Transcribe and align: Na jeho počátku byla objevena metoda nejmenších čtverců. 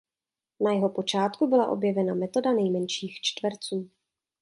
Na 0.61 0.71
jeho 0.71 0.89
počátku 0.89 1.47
byla 1.47 1.67
objevena 1.67 2.13
metoda 2.13 2.51
nejmenších 2.53 3.19
čtverců. 3.21 3.89